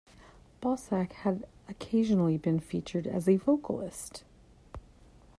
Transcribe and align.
Balsac 0.61 1.11
has 1.13 1.43
occasionally 1.69 2.35
been 2.35 2.59
featured 2.59 3.05
as 3.05 3.29
a 3.29 3.35
vocalist. 3.35 4.23